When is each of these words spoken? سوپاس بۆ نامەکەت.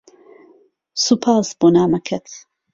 سوپاس 1.03 1.47
بۆ 1.59 1.67
نامەکەت. 1.75 2.25